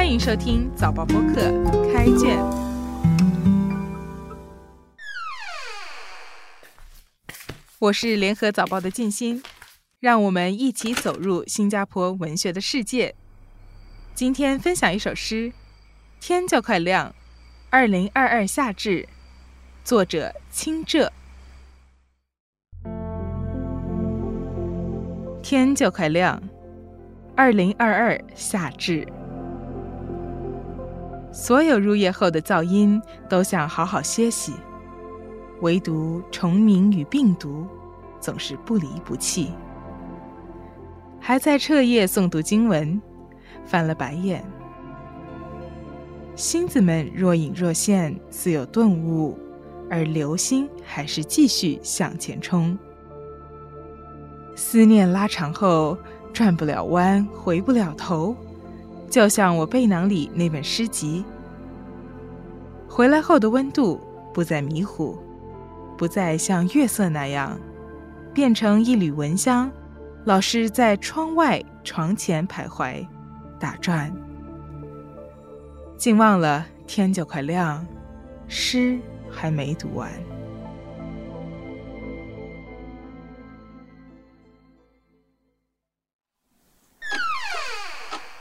[0.00, 1.34] 欢迎收听早报播客
[1.92, 2.42] 开卷。
[7.78, 9.42] 我是联合早报的静心，
[10.00, 13.14] 让我们一起走入新加坡文学的世界。
[14.14, 15.50] 今天分享一首诗
[16.18, 17.10] 《天就快亮》，
[17.68, 19.06] 二零二二夏至，
[19.84, 21.12] 作者清浙。
[25.42, 26.42] 天就快亮，
[27.36, 29.06] 二零二二夏至。
[31.32, 34.52] 所有入夜后的噪音都想好好歇息，
[35.60, 37.66] 唯独虫鸣与病毒
[38.20, 39.52] 总是不离不弃。
[41.20, 43.00] 还在彻夜诵读经文，
[43.64, 44.44] 翻了白眼。
[46.34, 49.38] 星子们若隐若现，似有顿悟，
[49.90, 52.76] 而流星还是继续向前冲。
[54.56, 55.96] 思念拉长后，
[56.32, 58.34] 转不了弯，回不了头。
[59.10, 61.24] 就像我背囊里那本诗集，
[62.88, 64.00] 回来后的温度
[64.32, 65.18] 不再迷糊，
[65.98, 67.58] 不再像月色那样，
[68.32, 69.68] 变成一缕蚊香，
[70.24, 73.04] 老是在窗外、床前徘徊、
[73.58, 74.14] 打转，
[75.98, 77.84] 竟忘了天就快亮，
[78.46, 78.96] 诗
[79.28, 80.08] 还没读完。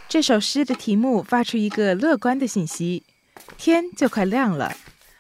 [0.10, 3.04] 这首诗的题目发出一个乐观的信息：
[3.60, 4.76] 天就快亮了。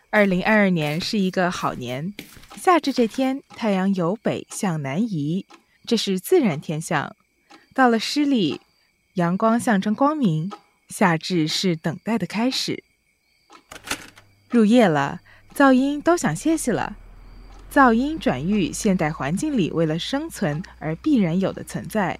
[0.09, 2.11] 二零二二年是一个好年，
[2.59, 5.45] 夏至这天，太阳由北向南移，
[5.85, 7.15] 这是自然天象。
[7.75, 8.61] 到了诗里，
[9.13, 10.51] 阳光象征光明，
[10.87, 12.83] 夏至是等待的开始。
[14.49, 15.21] 入夜了，
[15.55, 16.97] 噪音都想歇息了。
[17.71, 22.19] 噪音转喻现代环境里为了生存而必然有的存在。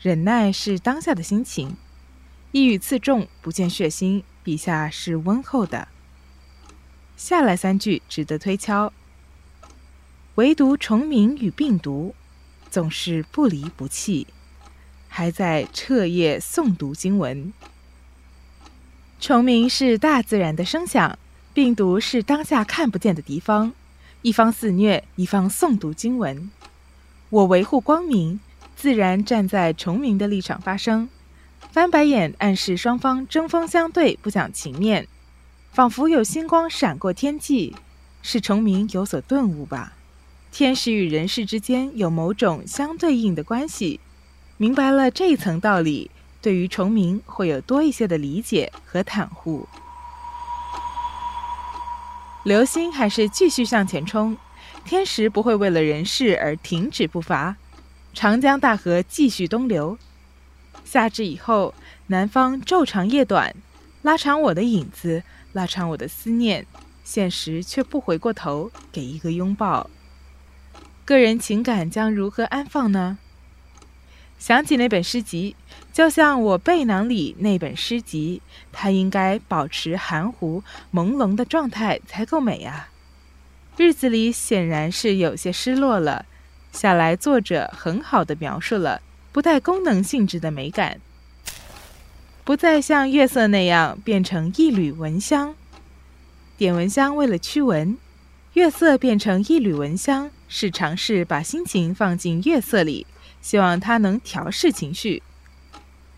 [0.00, 1.76] 忍耐是当下的心情。
[2.52, 4.22] 一语刺中，不见血腥。
[4.42, 5.86] 笔下是温厚的。
[7.16, 8.92] 下来三句值得推敲。
[10.36, 12.14] 唯独虫鸣与病毒，
[12.70, 14.26] 总是不离不弃，
[15.08, 17.52] 还在彻夜诵读经文。
[19.20, 21.18] 虫鸣是大自然的声响，
[21.52, 23.72] 病毒是当下看不见的敌方。
[24.22, 26.50] 一方肆虐，一方诵读经文。
[27.28, 28.40] 我维护光明，
[28.74, 31.08] 自然站在虫鸣的立场发声。
[31.72, 35.06] 翻白眼暗示双方针锋相对，不讲情面，
[35.72, 37.76] 仿佛有星光闪过天际，
[38.22, 39.92] 是虫鸣有所顿悟吧？
[40.50, 44.00] 天时与人事之间有某种相对应的关系，
[44.56, 46.10] 明白了这一层道理，
[46.42, 49.68] 对于虫鸣会有多一些的理解和袒护。
[52.42, 54.36] 流星还是继续向前冲，
[54.84, 57.54] 天时不会为了人事而停止步伐，
[58.12, 59.96] 长江大河继续东流。
[60.92, 61.72] 夏至以后，
[62.08, 63.54] 南方昼长夜短，
[64.02, 66.66] 拉长我的影子，拉长我的思念，
[67.04, 69.88] 现实却不回过头给一个拥抱。
[71.04, 73.18] 个人情感将如何安放呢？
[74.40, 75.54] 想起那本诗集，
[75.92, 78.42] 就像我背囊里那本诗集，
[78.72, 82.88] 它应该保持含糊朦胧的状态才够美啊。
[83.76, 86.26] 日子里显然是有些失落了，
[86.72, 89.00] 下来作者很好的描述了。
[89.32, 91.00] 不带功能性质的美感，
[92.44, 95.54] 不再像月色那样变成一缕蚊香。
[96.56, 97.96] 点蚊香为了驱蚊，
[98.54, 103.06] 月色变成一缕蚊香是尝试把心情放进月色里，
[103.40, 105.22] 希望它能调试情绪。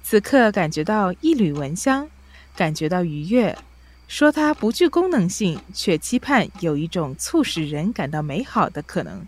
[0.02, 2.08] 此刻感觉到一缕蚊香，
[2.56, 3.56] 感觉到愉悦。
[4.08, 9.26] 说它不具功能性，却期盼有一种促使人感到美好的可能。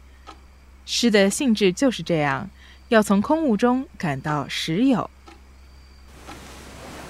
[0.84, 2.50] 诗的性质就是这样。
[2.94, 5.10] 要从空无中感到实有，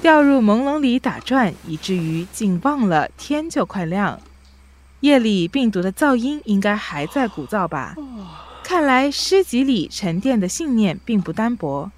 [0.01, 4.19] 掉入朦胧里打转，以至于竟忘了天就快亮。
[5.01, 7.95] 夜里病毒的噪音应该还在鼓噪吧？
[8.63, 11.91] 看来诗集里沉淀的信念并不单薄。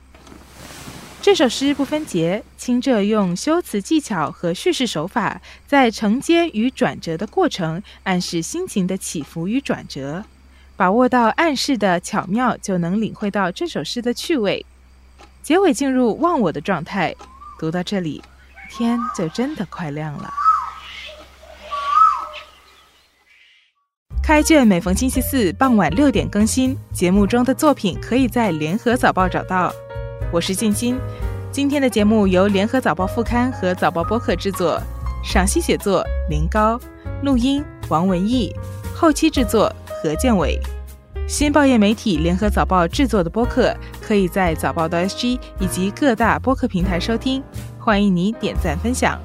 [1.23, 10.25] 这首诗不分节，清澈用修辞技巧和叙事手法，在承接与转折的过程，暗示心情的起伏与转折。
[10.77, 14.65] 把握到暗示的巧妙，就能领会到这首诗的趣味。
[15.43, 17.15] 结尾进入忘我的状态，
[17.59, 18.23] 读到这里，
[18.71, 20.31] 天就真的快亮了。
[24.23, 29.73] 开卷每逢星期四傍晚六点更新，节目中的作品可以在联合早报找到。
[30.33, 30.99] 我是静心，
[31.53, 34.79] 今天的节目由联合早报副刊和早报播客制作，
[35.25, 36.79] 赏析写作林高，
[37.23, 38.53] 录音王文义，
[38.95, 39.73] 后期制作。
[40.07, 40.57] 何建伟，
[41.27, 47.43] 新报业媒体联合早报制作的播客，可以在早报的 SG 以及各大播客平台收听。
[47.77, 49.21] 欢迎你点赞分享。